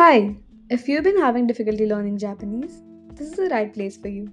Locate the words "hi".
0.00-0.34